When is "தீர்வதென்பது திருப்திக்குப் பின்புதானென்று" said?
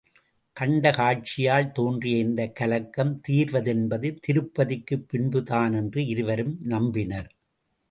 3.27-6.07